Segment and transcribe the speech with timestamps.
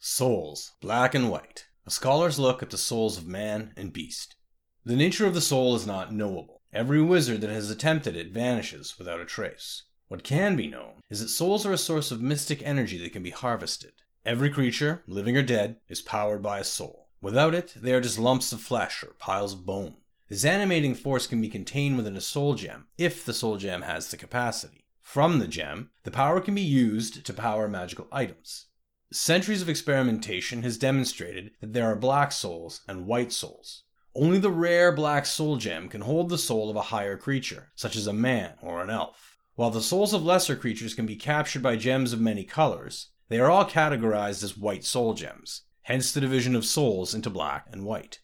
[0.00, 1.66] Souls, black and white.
[1.84, 4.36] A scholar's look at the souls of man and beast.
[4.84, 6.62] The nature of the soul is not knowable.
[6.72, 9.82] Every wizard that has attempted it vanishes without a trace.
[10.06, 13.24] What can be known is that souls are a source of mystic energy that can
[13.24, 13.90] be harvested.
[14.24, 17.08] Every creature, living or dead, is powered by a soul.
[17.20, 19.96] Without it, they are just lumps of flesh or piles of bone.
[20.28, 24.12] This animating force can be contained within a soul gem, if the soul gem has
[24.12, 24.84] the capacity.
[25.02, 28.66] From the gem, the power can be used to power magical items.
[29.10, 33.84] Centuries of experimentation has demonstrated that there are black souls and white souls.
[34.14, 37.96] Only the rare black soul gem can hold the soul of a higher creature, such
[37.96, 39.38] as a man or an elf.
[39.54, 43.40] While the souls of lesser creatures can be captured by gems of many colors, they
[43.40, 47.86] are all categorized as white soul gems, hence the division of souls into black and
[47.86, 48.20] white.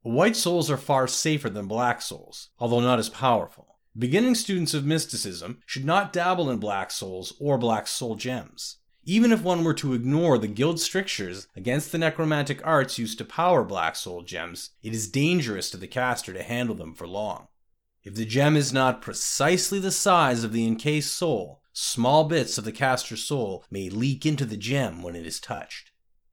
[0.00, 3.76] White souls are far safer than black souls, although not as powerful.
[3.96, 8.78] Beginning students of mysticism should not dabble in black souls or black soul gems.
[9.06, 13.24] Even if one were to ignore the guild strictures against the necromantic arts used to
[13.24, 17.48] power black soul gems, it is dangerous to the caster to handle them for long.
[18.02, 22.64] If the gem is not precisely the size of the encased soul, small bits of
[22.64, 25.90] the caster's soul may leak into the gem when it is touched.